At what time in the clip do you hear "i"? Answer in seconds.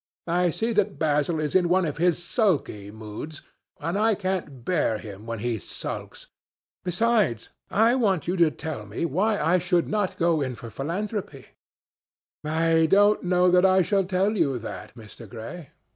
0.25-0.49, 3.99-4.15, 7.69-7.93, 9.39-9.59, 12.43-12.87, 13.63-13.83